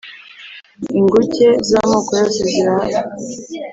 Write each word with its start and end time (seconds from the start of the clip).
inguge 0.99 1.47
z'amoko 1.69 2.11
yose 2.21 2.41
zirahari 2.51 2.99